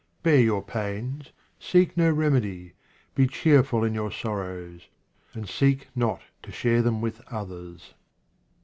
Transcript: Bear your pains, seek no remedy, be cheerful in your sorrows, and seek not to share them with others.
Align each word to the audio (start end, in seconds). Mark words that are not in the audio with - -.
Bear 0.23 0.39
your 0.39 0.63
pains, 0.63 1.31
seek 1.59 1.95
no 1.95 2.09
remedy, 2.09 2.73
be 3.13 3.27
cheerful 3.27 3.83
in 3.83 3.93
your 3.93 4.09
sorrows, 4.09 4.87
and 5.35 5.47
seek 5.47 5.89
not 5.95 6.23
to 6.41 6.51
share 6.51 6.81
them 6.81 7.01
with 7.01 7.21
others. 7.31 7.93